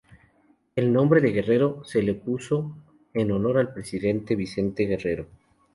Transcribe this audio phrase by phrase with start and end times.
[0.75, 2.75] El nombre "de Guerrero" se le puso
[3.13, 5.27] en honor al presidente Vicente Guerrero.